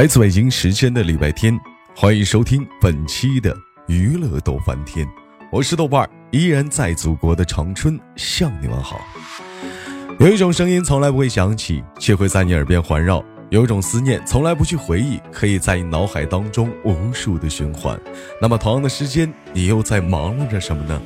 [0.00, 1.54] 来自北京时间的礼拜天，
[1.94, 3.54] 欢迎收听本期的
[3.86, 5.06] 娱乐逗翻天，
[5.52, 8.98] 我是豆瓣儿，依然在祖国的长春向你们好。
[10.18, 18.00] 有一种声音从来不会响起，却会在你耳边环绕；有一种思念从来不去回忆，可以在你脑海当中无数的循环。
[18.40, 21.02] 那么同样的时间，你又在忙碌着什么呢？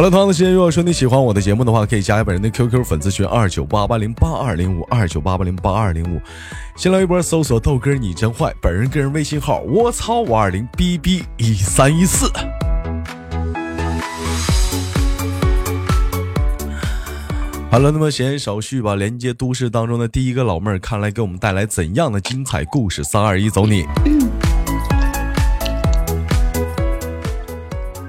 [0.00, 6.18] 好了，同样的时间，如果说你喜欢我的节目的话，可以加本人的 QQ 粉丝群二九八八零八二零五二九八八零八二零五，
[6.74, 12.32] 新浪微博搜索豆哥你真坏，本人个人微信号我操五二零 bb 一三一四。
[17.70, 23.04] 好了，那么闲言少叙吧，连接都市当中的第一个老妹儿，看来给我们带来怎样的精彩故事？
[23.04, 23.84] 三二一，走你！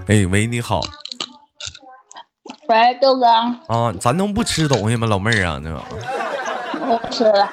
[0.08, 0.80] 哎，喂，你好。
[2.72, 3.26] 喂，豆哥。
[3.26, 5.60] 啊，咱能不吃东西吗，老妹儿啊？
[5.62, 5.72] 那
[6.88, 7.50] 我不吃了。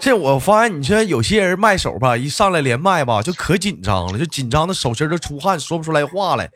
[0.00, 6.50] 这我发现，你说有些人卖手吧，一上来连麦吧，就可紧张了，就紧张的手心都出汗，说不出来话来。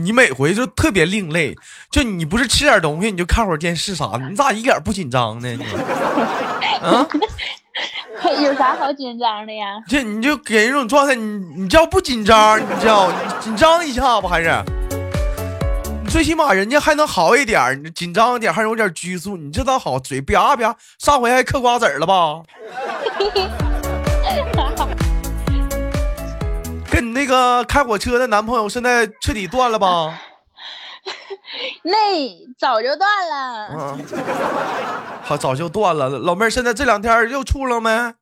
[0.00, 1.56] 你每回就特别另类，
[1.90, 5.48] 就你不是吃点东西，你就看会儿电视啥的，你咋一点不紧张呢？
[6.80, 7.04] 啊？
[8.42, 9.66] 有啥好紧张的呀？
[9.88, 11.24] 这你就给人一种状态，你
[11.56, 13.10] 你叫不紧张，你叫
[13.40, 14.52] 紧张一下吧还是？
[16.10, 22.42] 最起码人家还能好一点，你紧张一点还有点拘束，你这倒好，嘴吧吧，上回还嗑瓜子了吧？
[26.90, 30.18] 跟你那个开火车的男朋友现在彻底断了吧？
[31.84, 31.94] 那
[32.58, 33.68] 早就断了。
[33.72, 34.04] 嗯，
[35.22, 36.08] 好，早就断了。
[36.08, 38.14] 老妹儿，现在这两天又处了没？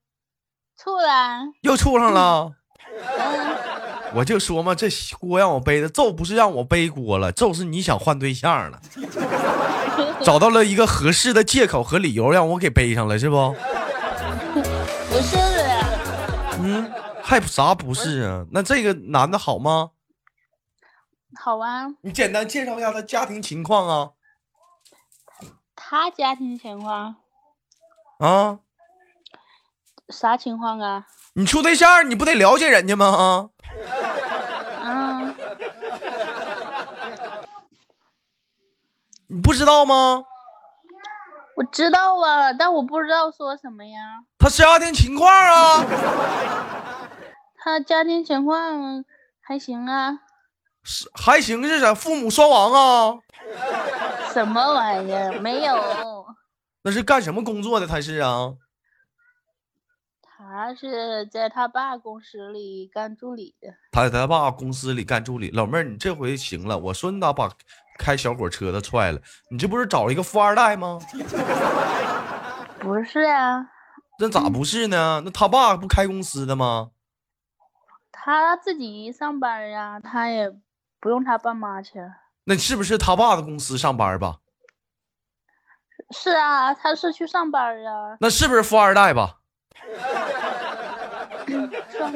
[0.79, 1.41] 处了。
[1.63, 2.53] 又处上了。
[3.19, 3.86] 嗯。
[4.17, 4.89] 我就说嘛，这
[5.21, 8.81] 锅让我背的，揍不是让我背锅了，揍是你想换对象了，
[10.23, 13.55] 找到了一个合适的借口和理由让我给背上了，是不？
[14.57, 15.37] 不是
[16.59, 16.91] 嗯，
[17.23, 18.47] 还啥不是啊？
[18.51, 19.91] 那这个男的好吗？
[21.39, 21.89] 好啊。
[22.01, 24.11] 你简单介绍一下他家庭情况啊。
[25.75, 27.17] 他家庭情况？
[28.19, 28.61] 啊？
[30.09, 31.07] 啥情况啊？
[31.39, 33.51] 你处对象，你不得了解人家吗？
[34.83, 35.35] 啊？
[39.27, 40.23] 你不知道吗？
[41.55, 44.01] 我知道啊，但我不知道说什么呀。
[44.39, 45.85] 他家庭情况啊？
[47.59, 49.05] 他家庭情况
[49.43, 50.21] 还行啊。
[50.85, 51.93] 是还行是啥？
[51.93, 53.19] 父母双亡啊？
[54.33, 55.39] 什么玩意儿？
[55.41, 56.25] 没有。
[56.83, 57.87] 那是干什么工作的？
[57.87, 58.55] 他是啊？
[60.57, 63.69] 他是在他爸公司里干助理的。
[63.93, 65.51] 他在他爸公司里干助理。
[65.51, 66.79] 老妹儿，你这回行了。
[66.79, 67.51] 我说你咋把？
[67.99, 69.19] 开小火车的踹了，
[69.51, 70.99] 你这不是找了一个富二代吗？
[72.79, 73.67] 不是啊，
[74.19, 75.23] 那咋不是呢？
[75.25, 76.91] 那他爸不开公司的吗？
[78.13, 80.55] 他自己上班呀，他也
[81.01, 81.99] 不用他爸妈去。
[82.45, 84.41] 那是不是他爸的公司上班吧？
[86.11, 88.19] 是啊，他是去上班啊。
[88.21, 89.39] 那是不是富二代吧？
[91.91, 92.13] 算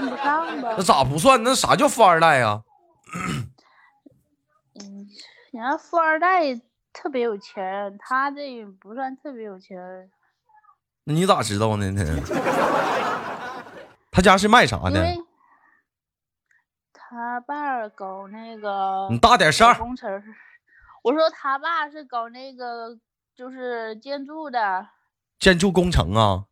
[0.00, 0.74] 算不上吧？
[0.76, 1.42] 那咋不算？
[1.42, 2.62] 那啥叫富二代呀？
[5.52, 6.54] 人家富二代
[6.92, 9.78] 特别有钱，他这不算特别有钱。
[11.04, 11.92] 那你咋知道呢？
[14.10, 15.04] 他家是卖啥的？
[16.92, 19.08] 他爸搞那个。
[19.10, 19.74] 你大点声。
[19.74, 20.22] 工程。
[21.02, 22.96] 我说他爸是搞那个，
[23.34, 24.86] 就是建筑的。
[25.38, 26.44] 建筑工程啊。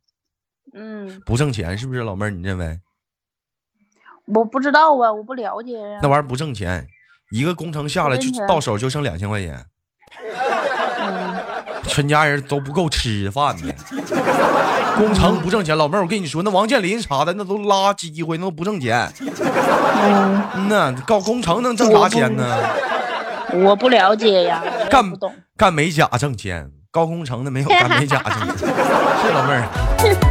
[0.73, 1.21] 嗯。
[1.21, 2.31] 不挣钱是不是，老妹儿？
[2.31, 2.81] 你认为？
[4.35, 5.99] 我不知道啊，我不了解呀。
[6.03, 6.87] 那玩意儿不挣钱。
[7.31, 9.63] 一个工程下来就到手就剩两千块钱，
[11.83, 13.75] 全家人都不够吃饭的。
[14.97, 19.13] 工程不挣钱，老妹儿，我跟你说，那王健林啥的那都垃圾机会，那都不挣钱。
[19.21, 22.59] 嗯呐，搞工程能挣啥钱呢？
[23.53, 25.31] 我不了解呀，干不懂。
[25.55, 28.57] 干美甲挣钱，搞工程的没有干美甲挣钱。
[29.21, 30.28] 是老妹儿。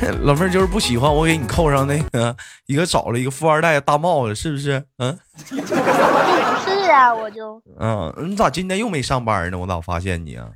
[0.22, 2.34] 老妹儿就是不喜欢我给你扣上那个
[2.66, 4.82] 一个找了一个富二代大帽子，是不是？
[4.98, 5.18] 嗯，
[5.48, 9.58] 不是啊，我就嗯，你咋今天又没上班呢？
[9.58, 10.50] 我咋发现你啊？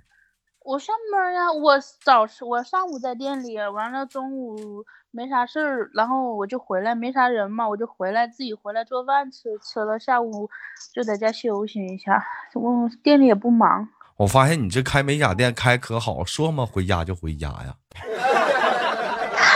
[0.64, 10.48] 我上班呀，我早我上午在店里，完了中午没啥事儿，然后我就回来，没啥人嘛，我就回来自己回来做饭吃，吃了下午
[10.94, 12.24] 就在家休息一下，
[12.54, 13.86] 我店里也不忙。
[14.16, 17.74] 我发现你这开美甲店开可好，说嘛回家就回家呀。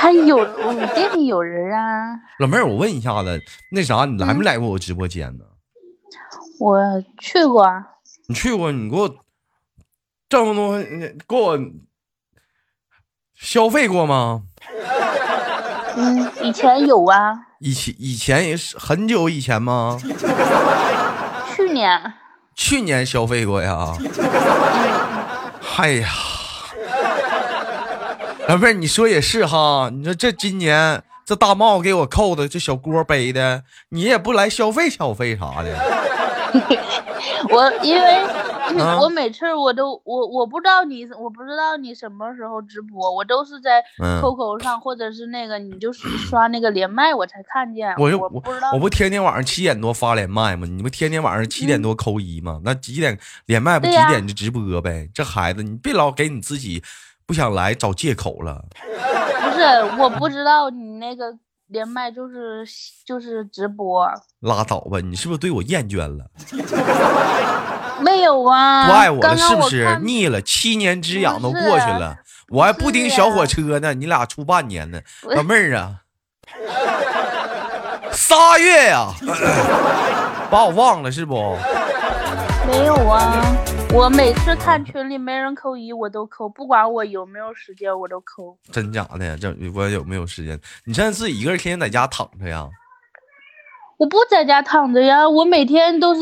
[0.00, 3.43] 还有我们店里有人啊，老妹儿，我问一下子，
[3.73, 5.45] 那啥，你来没来过我直播间呢？
[6.61, 6.79] 我
[7.21, 7.85] 去过啊，
[8.29, 9.12] 你去过，你给我
[10.29, 11.59] 这么多，你给我
[13.35, 14.45] 消费过吗？
[15.99, 19.99] 嗯，以前有啊，以前以前也是很久以前吗？
[21.56, 22.15] 去年。
[22.55, 23.97] 去年消费过呀。
[25.77, 26.09] 哎呀，
[28.49, 35.77] 老妹儿，你说也是哈，你说这今年这大帽给我扣的，这小锅背的，你也不来消费消费啥的。
[37.50, 38.15] 我因为
[38.83, 50.67] 啊我每次我都我我不知道你我不知道你什么时候直播，我都是在嗯 QQ 上或者是那个你就是刷那个连麦我才看见，我就我我不知道我不天天晚上七点多发连麦吗？
[50.67, 52.62] 你不天天晚上七点多扣一吗？
[52.65, 55.06] 那几点连麦不几点就直播呗？
[55.12, 56.83] 这孩子，你别老给你自己
[57.29, 58.65] 不想来找借口了。
[59.43, 61.27] 不是我不知道你那个
[61.67, 62.67] 连麦就是
[63.05, 64.09] 就是直播，
[64.41, 66.25] 拉倒吧，你是不是对我厌倦了？
[68.01, 69.99] 没有啊，不爱我了是不是？
[70.03, 72.17] 腻了，七年之痒都过去了，
[72.49, 75.97] 我还不盯小火车呢，你俩处半年呢，老妹儿啊，
[78.11, 79.09] 仨月呀、
[80.51, 81.55] 把我忘了是不？
[82.67, 83.45] 没有啊，
[83.94, 88.56] 我每次看群里没人扣一我都扣，不管我有没有时间我都扣。
[88.70, 89.37] 真假的？
[89.38, 90.61] 这我有没有时间？
[90.85, 92.69] 你现在自己一个人天天在家躺着呀？
[93.96, 96.20] 我不在家躺着呀，我每天都是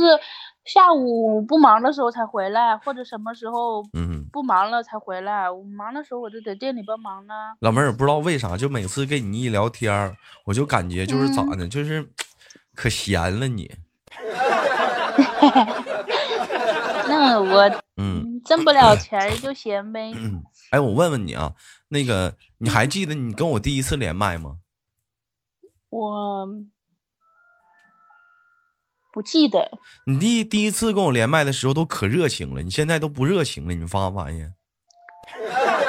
[0.65, 5.51] 下午不忙的时候才回来，或者什么时候嗯，不忙了才回来。
[5.51, 7.35] 我忙的时候我就在店里帮忙呢。
[7.61, 12.09] 老妹儿不知道为啥，就每次跟你一聊天，我就感觉就是咋嗯的，就是
[12.77, 13.71] 可闲了你。
[18.57, 20.13] 挣不了钱就闲呗。
[20.17, 21.53] 嗯，哎，我问问你啊，
[21.89, 24.57] 那个你还记得你跟我第一次连麦吗？
[25.91, 26.49] 我
[29.13, 29.71] 不记得，
[30.07, 34.55] 你第第一次跟我连麦的时候都可热情了，你现在都不热情了，你发没发现？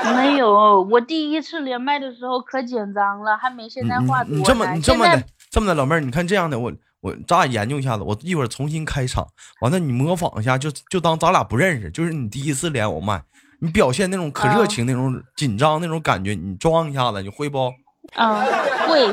[0.15, 0.81] 没有。
[0.83, 6.71] 我第一次连麦的时候可紧张了，还没现在话多你这么你这么的这么的，老妹儿，你看这样的，我
[7.07, 9.25] 我咱俩研究一下子，我一会儿重新开场，
[9.61, 13.23] 完了你模仿一下，就就当咱俩不认识，就是你第一次连我麦，
[13.59, 17.71] 你表现那种可热啊情、那种紧张那种感觉，你装一下子，你会不？
[18.15, 18.43] 啊
[18.87, 19.05] 会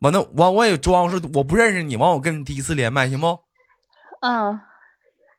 [0.00, 3.38] 完了完我也装说我不认识你，完我跟你第一次连麦行不？
[4.20, 4.60] 嗯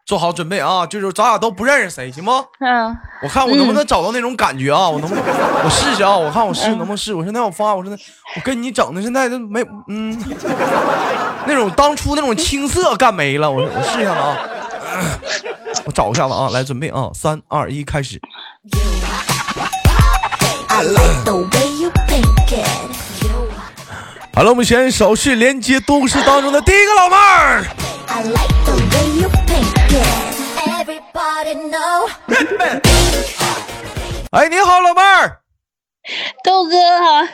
[0.05, 2.31] 做好准备啊，就是咱俩都不认识谁，行不？
[2.59, 4.89] 嗯我看我能不能找到那种感觉啊？
[4.89, 5.23] 我能不能
[5.63, 6.15] 我试试啊？
[6.17, 7.13] 我看我试能不能试？
[7.13, 8.03] 我现在我发，我现在
[8.35, 10.17] 我跟你整的现在都没嗯，
[11.47, 13.49] 那种当初那种青涩干没了。
[13.49, 14.37] 我我试一下子啊，
[15.85, 18.19] 我找一下子啊，来准备啊，三二一，开始。
[20.67, 21.91] I like the way you.
[23.23, 23.47] You,
[24.35, 27.63] 好了，我们先手势连接都市当中的第一个老妹儿。
[34.31, 35.39] 哎，你好，老妹儿。
[36.43, 37.29] 豆哥啊，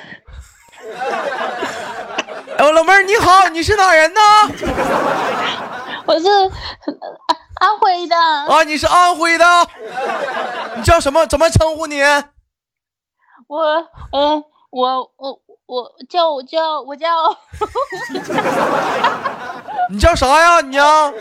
[2.57, 4.19] 哎，老妹儿你好，你是哪人呢？
[6.06, 6.51] 我是安
[7.61, 9.45] 安徽的，啊，你是安徽的。
[10.75, 11.25] 你叫什么？
[11.27, 12.01] 怎么称呼你？
[13.47, 17.07] 我嗯我我我叫我叫我叫
[19.89, 20.61] 你叫啥呀？
[20.61, 21.11] 你呀？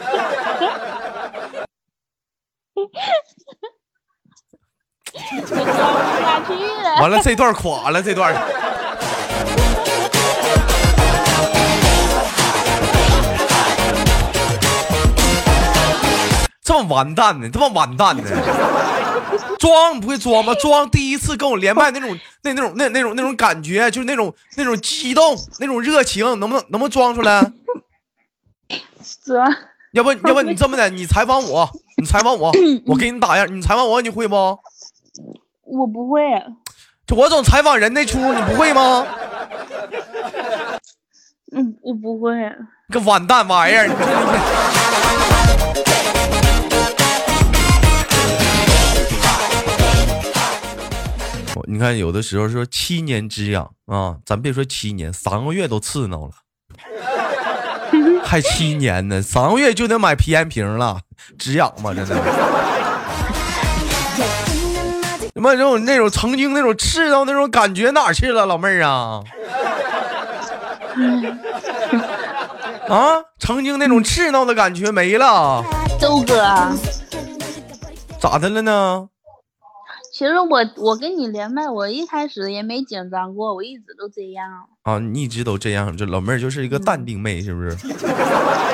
[7.00, 8.34] 完了，这段垮了，这段。
[16.62, 17.48] 这么完蛋呢？
[17.50, 18.22] 这么完蛋呢？
[19.58, 20.54] 装你不会装吗？
[20.54, 27.40] 装第一次跟我连麦那种那那种那那种那种感觉，就是那种那种激动，那种热情，能不能能不能装出来？
[29.24, 29.52] 装？
[29.92, 31.68] 要不要不你这么的，你采访我，
[32.00, 32.52] 你采访我，
[32.86, 34.36] 我给你打样，你采访我，你会不？
[35.64, 36.22] 我不会，
[37.04, 39.04] 就我总采访人那出，你不会吗？
[41.52, 42.32] 嗯，我不会。
[42.90, 43.88] 个完蛋玩意儿！
[51.66, 56.30] 你你看，有的时候说七年之痒啊，咱别说七年，三个月都刺挠了，
[58.28, 61.00] 还七年呢，三个月就得买皮炎平了，
[61.38, 61.94] 止痒吗？
[61.94, 62.14] 真的。
[65.34, 69.22] 他妈这种那种曾经那种刺挠那种感觉哪去了，老妹儿啊？
[72.88, 75.64] 啊，曾经那种刺挠的感觉没了，
[75.98, 76.34] 周哥，
[78.20, 79.08] 咋的了呢？
[80.12, 84.46] 其实我我跟你连麦，我一开始也没紧张过，我一直都这样。
[84.88, 87.76] 啊，你一直都这样，这老妹儿就是一个淡定妹，是不是？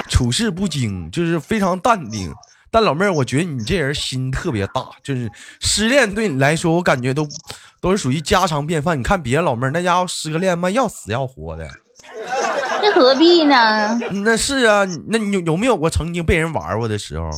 [0.09, 2.33] 处事不惊，就是非常淡定。
[2.71, 5.29] 但老妹儿，我觉得你这人心特别大，就是
[5.61, 7.27] 失恋对你来说，我感觉都
[7.81, 8.97] 都是属于家常便饭。
[8.97, 11.69] 你看别的老妹儿，那家伙失个恋，妈要死要活的。
[12.85, 13.99] 这何必呢？
[14.25, 17.31] 那是啊，那你有有没有过曾经被人玩过的时候？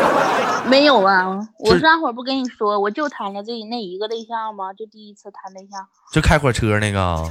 [0.68, 4.74] 没有啊，我是上回不跟你说，我就谈了这那一个对象吗？
[4.74, 5.86] 就第一次谈对象。
[6.12, 7.26] 就开火车那个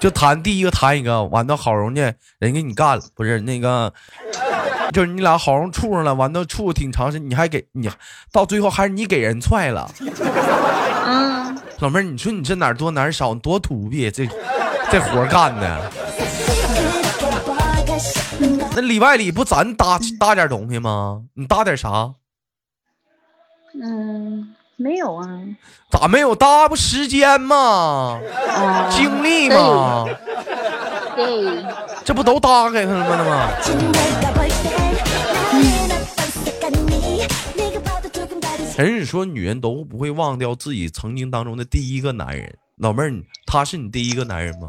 [0.00, 2.00] 就谈第一个谈一个，完了好容易
[2.40, 3.92] 人给你干了，不是那个，
[4.92, 7.88] 就是你俩好容易处上了，完了处挺长时间，你还给你
[8.32, 9.88] 到最后还是你给人踹了。
[11.06, 14.26] 嗯，老妹儿，你说你这哪儿多哪儿少，多土鳖，这
[14.94, 15.90] 这活儿干的。
[18.76, 21.20] 那里外里不咱搭搭点东西吗？
[21.34, 22.14] 你搭点啥？
[23.74, 25.26] 嗯，没有啊。
[25.90, 26.68] 咋没有搭？
[26.68, 28.20] 不时间吗？
[28.48, 30.04] 啊，精力吗？
[31.16, 31.64] 对，
[32.04, 33.50] 这不都搭给他们了吗？
[38.78, 42.56] 人是说女人都不会忘掉自己曾经当中的第一个男人。
[42.76, 43.12] 老妹儿，
[43.44, 44.68] 他是你第一个男人吗？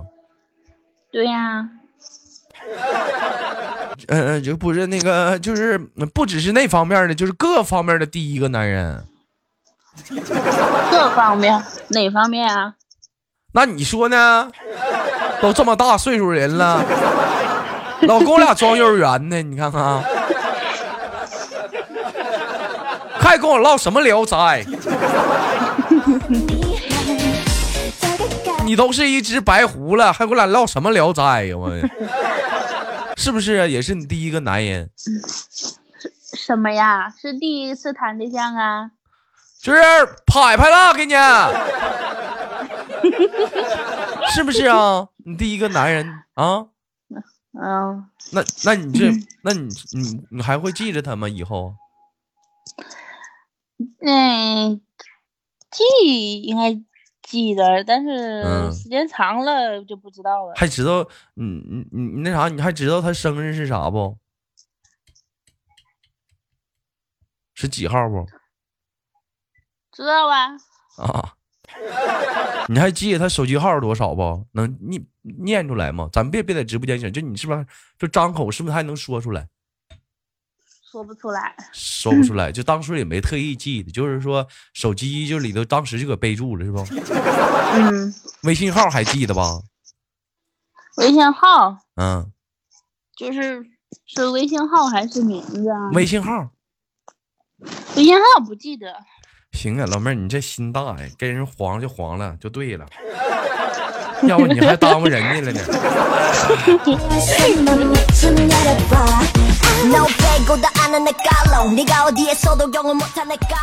[1.15, 1.65] 对呀、
[4.07, 9.01] 嗯、 嗯，就不是那个，就是嗯不只是那方面的，就是各方面的第一个男人。
[10.91, 12.73] 各方面哪方面啊？
[13.53, 14.51] 那你说呢？
[15.41, 16.83] 都这么大岁数人了，
[18.01, 20.03] 老跟我俩装幼儿园呢，你看看，
[23.21, 24.65] 还跟我唠什么聊斋？
[28.65, 31.55] 你都是一只白狐了，还给我俩唠什么聊斋呀？
[31.55, 31.71] 我，
[33.15, 34.89] 是不是也是你第一个男人？
[36.33, 37.09] 什么呀？
[37.09, 38.91] 是第一次谈对象啊？
[39.61, 39.81] 就是
[40.25, 41.13] 拍拍了，给你，
[44.33, 45.07] 是不是啊？
[45.25, 46.65] 你第一个男人啊？
[47.57, 49.09] 嗯，那那你这，
[49.41, 51.29] 那你你你还会记着他吗？
[51.29, 51.73] 以后
[54.05, 54.81] 嗯，
[55.71, 56.71] 记应该
[57.27, 60.53] 记得，但嗯是时间长了就不知道了。
[60.55, 64.17] 还知道，你你你你那啥，你还知道他生日是啥不？
[67.55, 68.25] 是几号不？
[69.91, 70.51] 知道啊？
[70.97, 71.33] 啊，
[72.69, 74.45] 你还记得他手机号多少不？
[74.51, 76.09] 能念念出来吗？
[76.11, 77.65] 咱别别在直播间讲，就你是不是
[77.97, 79.47] 就张口是不是还能说出来？
[80.95, 81.53] 说不出来。
[81.73, 86.79] 说不出来，就当初也没特意记的，就是说手机就里头当时就给备注了，是不？
[87.73, 89.59] 嗯，微信号还记得吧？
[90.95, 92.31] 微信号嗯，
[93.17, 93.65] 就是
[94.05, 95.89] 是微信号还是名字啊？
[95.91, 96.49] 微信号。
[97.97, 98.95] 微信号不记得。
[99.51, 102.87] 行啊，老妹儿，你这心大呀，跟人黄就黄了，就对了。
[104.27, 105.59] 要不你还耽误人家了呢。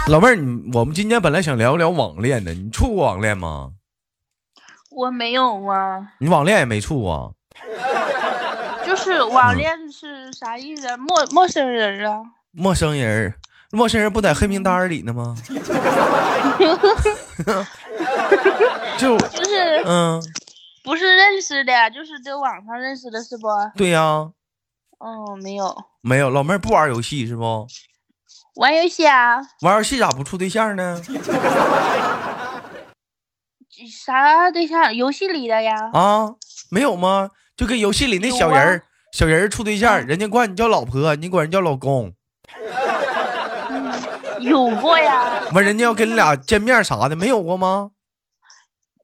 [0.09, 3.71] 老妹儿，你我们今天本来想聊聊网恋的，你处过网恋吗？
[4.90, 7.35] 我没有啊，你网恋也没处过，
[8.87, 10.97] 就是网恋是啥意思啊？
[10.99, 12.21] 陌陌生人啊？
[12.52, 13.35] 陌生人，
[13.71, 15.35] 陌生人不在黑名单里呢吗？
[18.99, 20.23] 就就是嗯，
[20.85, 21.90] 不是认识的？
[21.90, 23.49] 就是在网上认识的是不？
[23.76, 24.31] 对呀、
[24.99, 27.66] 嗯，没有没有老妹儿不玩游戏是不？
[28.57, 29.40] 玩游戏啊？
[29.62, 31.00] 玩游戏咋不处对象呢？
[33.90, 34.95] 啥对象？
[34.95, 35.75] 游戏里的呀？
[35.95, 36.35] 啊，
[36.71, 37.31] 没有吗？
[37.57, 42.12] 就跟游戏里那小人儿、小人儿处对象，人家管你叫老婆，你管人叫老公，
[44.40, 45.42] 有过呀？
[45.52, 47.90] 完人家要跟你俩见面啥的，没有过吗？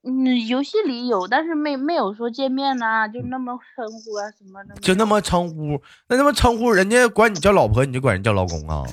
[0.04, 4.74] 嗯，游戏里有，但是没没有说见面呐、就那么称呼啊什么的。
[4.80, 8.84] 就那么称呼，那那么称呼，人家管你叫老婆，你就管人叫老公啊？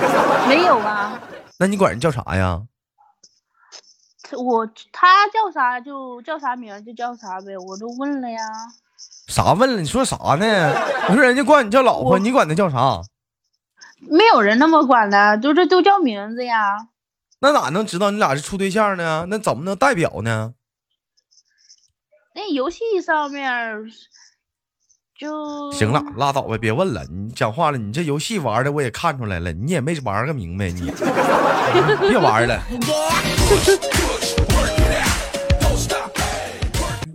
[0.48, 1.20] 没有啊？
[1.58, 2.62] 那你管人叫啥呀？
[4.32, 8.38] 我他叫啥就叫啥名就叫啥呗，我都问了呀。
[9.28, 9.80] 啥问了？
[9.80, 10.72] 你说啥呢？
[11.08, 13.00] 我说人家管你叫老婆，你管他叫啥？
[14.00, 16.88] 没有人那么管的，都这都叫名字呀。
[17.44, 19.26] 那哪能知道你俩是处对象呢？
[19.28, 20.54] 那怎么能代表呢？
[22.34, 23.84] 那游戏上面
[25.20, 27.04] 就行了，拉倒吧，别问了。
[27.04, 30.90] 你讲话了，你这游戏玩的我也看出来了，你也没玩个明白，你
[32.08, 32.62] 别玩了。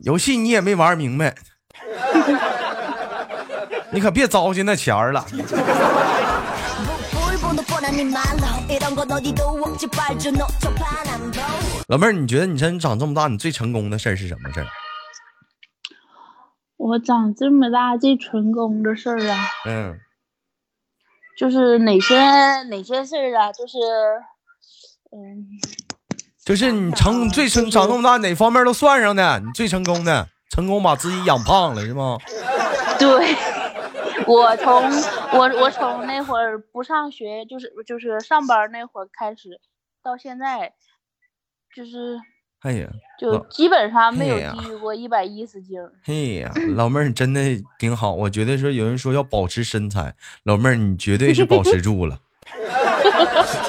[0.04, 1.34] 游戏你也没玩明白，
[3.92, 5.26] 你可别糟践那钱儿了。
[11.88, 14.68] 老妹儿，你觉得你像你长这么大，你最成功的事儿是什么事儿？
[16.76, 19.98] 我长这么大最成功的事儿啊，嗯，
[21.38, 22.18] 就是哪些
[22.64, 23.52] 哪些事儿啊？
[23.54, 23.78] 就是，
[25.12, 25.48] 嗯，
[26.44, 32.18] 就是你成最成长这么大，哪方面都算上的，你最成功的，成功把自己养胖了是吗？
[33.00, 33.34] 对，
[34.30, 34.84] 我从
[35.34, 39.60] 我我从那会儿不上学，就是就是上班那会儿开始，
[40.04, 40.74] 到现在，
[41.76, 42.20] 就是
[42.62, 42.88] 哎呀，
[43.20, 45.80] 就基本上没有低于过一百一十斤。
[46.04, 47.42] 嘿呀， 老妹儿你真的
[47.80, 48.14] 挺好。
[48.14, 52.20] 我觉得说有人说要保持身材，老妹儿你绝对是保持住了。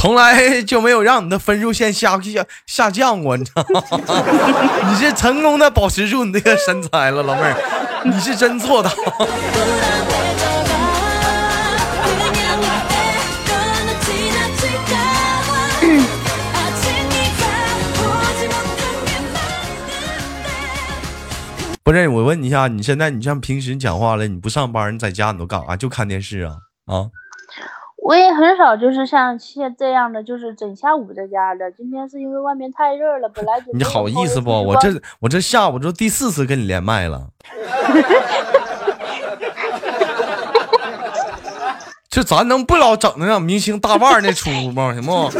[0.00, 3.82] 从来就没有让你的分数线下下下降过，你知道吗？
[4.88, 7.56] 你是成功的保持住你那个身材了，老妹儿，
[8.04, 8.88] 你是真做到。
[21.82, 25.76] 不是我问你一下，你现在你像平时讲话了，你不上班，你在家你都干啥？
[25.76, 26.54] 就看电视啊
[26.86, 27.06] 啊。
[28.08, 31.70] 我也很少就是像现这样的，就是整下午在家的。
[31.72, 34.50] 今天是因为外面太热了，本来你好意思不？
[34.50, 34.88] 我这
[35.20, 37.28] 我这下午这第四次跟你连麦了。
[42.08, 44.94] 这咱能不老整那样明星大腕那出吗？
[44.94, 45.30] 行不？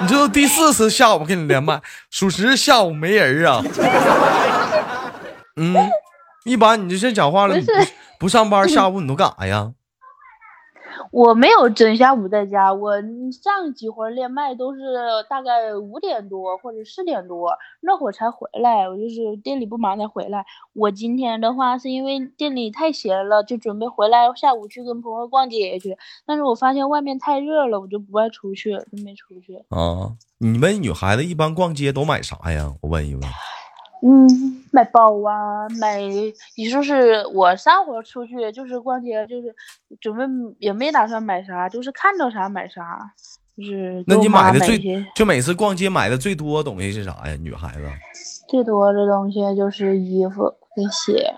[0.00, 3.62] 你这都第四次下午跟你连麦，属实下午没人啊。
[5.54, 5.76] 嗯，
[6.44, 7.60] 一般你这是讲话了，不
[8.18, 9.70] 不上班，下午你都干啥呀？
[11.12, 12.94] 我没有整下午在家，我
[13.30, 14.80] 上几回连麦都是
[15.28, 17.52] 大概五点多或者四点多
[17.82, 20.46] 那会儿才回来，我就是店里不忙才回来。
[20.72, 29.56] 我今天的话是因为店里太闲了，就准备回来下午去跟朋友逛街去，但是我发现外面太热了，我就不爱出去，就没出去。
[29.68, 32.72] 啊，你们女孩子一般逛街都买啥呀？
[32.80, 33.22] 我问一问。
[34.04, 36.00] 嗯，买包啊，买，
[36.56, 39.54] 你说是我上回出去就是逛街，就是
[40.00, 40.24] 准备
[40.58, 42.98] 也没打算买啥，就是看到啥买啥，
[43.56, 47.36] 就是那你买的最买就每次逛街买的最多的东西是啥呀？
[47.40, 47.88] 女孩子
[48.48, 51.32] 最多的东西就是衣服跟鞋，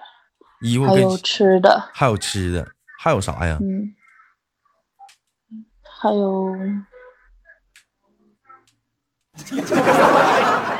[0.62, 2.66] 衣服跟还有吃的，还有吃的，
[2.98, 3.59] 还有啥呀？
[3.61, 3.94] 嗯，
[6.00, 6.55] 还有
[9.44, 9.61] 嘿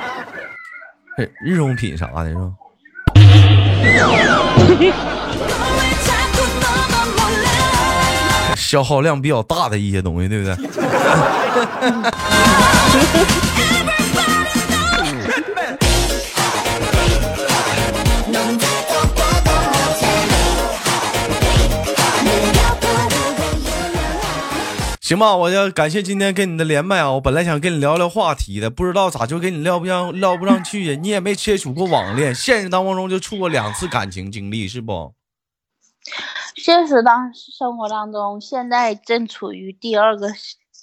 [1.45, 2.51] 日用品啥的是吧？
[8.57, 10.57] 消耗量比较大的一些东西对不对？
[25.05, 27.13] 行吧，我要感谢今天跟你的连麦啊！
[27.13, 30.99] 我本来想跟你聊聊话题的，不知道咋就跟你聊不上聊不上去呀。
[30.99, 35.15] 你也没接触过网恋，现实当中就处过两次感情经历，是不？
[36.57, 40.29] 现实当生活当中，现在正处于第二个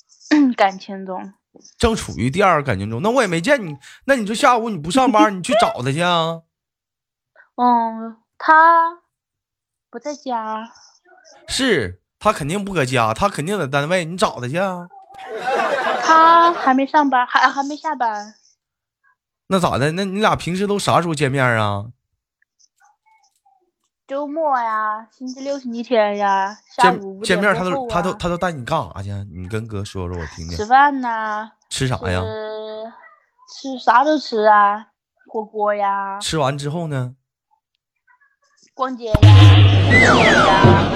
[0.56, 1.34] 感情中。
[1.80, 6.42] 正处于第二个感情中，那我也没见你，那你就下午你不上班， 你去找他去啊？
[7.56, 9.00] 嗯，他
[9.90, 10.72] 不在家。
[11.48, 14.88] 是他肯定不搁家，他肯定在单位，你找他去啊？
[16.04, 18.36] 他还没上班，还还没下班。
[19.48, 19.92] 那咋的？
[19.94, 21.86] 那你俩平时都啥时候见面啊？
[24.08, 29.10] 周末呀，星期六、星期天呀，下午五见见面他都他都啊他都带你干啥去？
[29.34, 30.64] 你跟哥说说，我听听吃。
[30.66, 32.22] 饭呐，吃啥呀？
[32.22, 34.90] 吃吃啥都吃啊，
[35.28, 37.16] 火锅呀，吃完之后呢？
[38.76, 40.92] 逛街呀，逛街呀，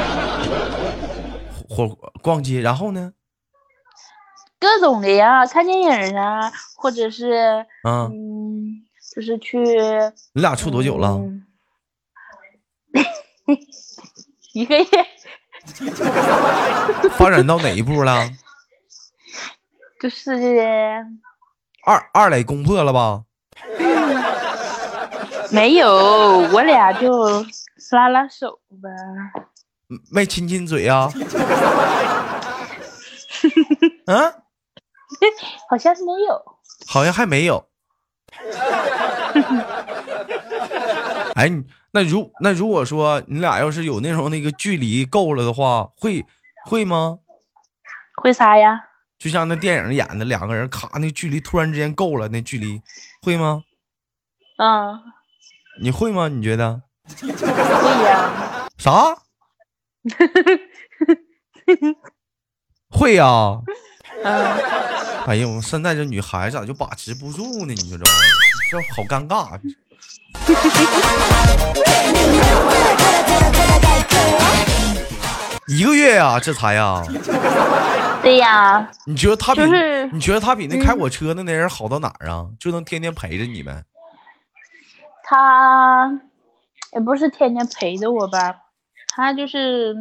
[1.67, 1.87] 火
[2.21, 3.13] 逛街，然后呢？
[4.59, 9.63] 各种的呀，看电影啊，或者是啊，嗯，就是去。
[10.33, 11.09] 你俩处多久了？
[11.09, 11.45] 嗯
[14.53, 14.85] 一个月。
[17.17, 18.29] 发展到哪一步了？
[19.99, 20.31] 就是
[21.85, 23.23] 二二磊攻破了吧？
[25.51, 25.87] 没有，
[26.53, 27.09] 我俩就
[27.91, 28.89] 拉拉手吧。
[29.95, 31.09] 嗯没亲亲嘴啊？
[34.07, 34.31] 啊，
[35.69, 36.41] 好像是没有。
[36.87, 37.65] 好像还没有。
[41.35, 41.49] 哎，
[41.91, 46.25] 那如那如果说你俩要是有那种那个距离够了的话，会
[46.65, 47.19] 会吗？
[48.21, 48.79] 会啥呀？
[49.17, 52.81] 就像那电影演的，两个人咔，那距离突然之间够了，那距离
[53.21, 53.63] 会吗？
[54.57, 54.99] 嗯，
[55.81, 56.27] 你会吗？
[56.27, 56.81] 你觉得？
[57.21, 58.67] 会呀。
[58.77, 59.15] 啥？
[62.89, 63.25] 会呀、
[64.23, 64.45] 嗯，
[65.25, 67.73] 哎呦，现在这女孩子咋就把持不住呢？
[67.73, 69.59] 你说这玩意儿，这好尴尬。
[75.67, 77.03] 一个月呀、这才呀、
[78.21, 82.47] 对呀，你觉得他比、就是你觉得他比那开火车的那人好到哪儿啊？
[82.59, 83.83] 就能天天陪着你们。
[85.23, 86.21] 他
[86.93, 88.55] 也不是天天陪着我吧，
[89.15, 89.95] 他就是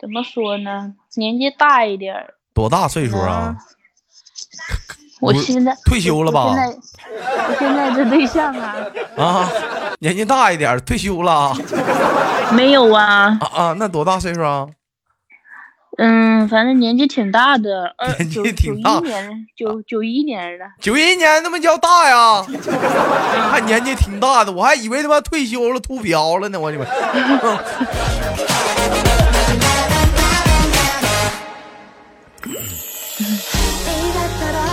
[0.00, 2.34] 怎么说呢，年纪大一点儿。
[2.54, 3.56] 多大岁数啊？
[5.18, 6.76] 不我现在退休了吧我现在
[7.48, 8.76] 我现在这对象啊，
[9.16, 9.50] 啊，
[9.98, 11.56] 年纪大一点儿，退休了啊
[12.52, 13.72] 没有啊，啊啊？
[13.78, 14.66] 那多大岁数啊？
[15.98, 22.42] 嗯，反正年纪挺大的，二年纪九九挺大一年九九一年的，九一年那么叫大呀？
[23.50, 26.86] 还年纪挺大的，我还以为他妈退休了秃瓢了呢，我你们。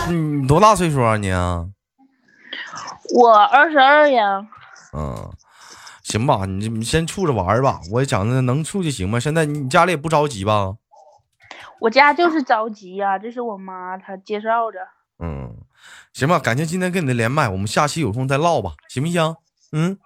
[0.09, 1.65] 嗯，你多大岁数啊你啊？
[3.15, 4.45] 我二十二呀，
[4.91, 5.31] 嗯，
[6.03, 7.79] 行吧，你你先处着玩儿吧。
[7.91, 9.19] 我也讲的能处就行吧。
[9.19, 10.73] 现在你家里也不着急吧？
[11.83, 14.79] 我家就是着急呀、这是我妈她介绍的。
[15.21, 15.53] 嗯，
[16.13, 19.35] 行吧，感谢今天跟你的连麦，我们下期有空再唠吧，行不行？
[19.73, 19.97] 嗯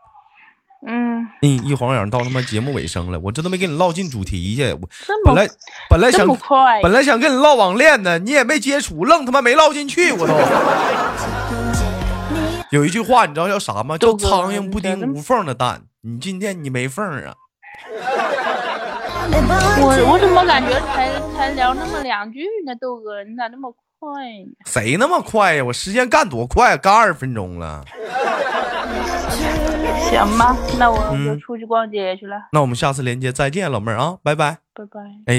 [0.87, 4.73] 嗯，嗯，一晃眼到他妈节目尾声了，我这都没跟你唠进主题去。
[4.73, 4.89] 我
[5.23, 5.47] 本来
[5.87, 6.27] 本来想，
[6.81, 10.33] 本来想跟你唠网恋呢，你也没接触，愣他妈没唠进去，我都。
[12.71, 13.99] 有一句话你知道叫啥吗？
[13.99, 15.83] 叫苍蝇不叮无缝的蛋。
[16.01, 17.35] 你今天你没缝啊？
[19.29, 24.09] 我我怎么感觉才才聊那么两句呢，豆哥，你咋那么快
[24.45, 24.55] 呢？
[24.65, 25.63] 谁那么快呀？
[25.63, 27.83] 我时间干多快，干二十分钟了。
[30.09, 34.59] 行吧，那我就嗯出去逛街去了，那我们下次连接再见，老妹儿啊，拜拜。
[34.73, 35.01] 拜拜。
[35.25, 35.35] 哎。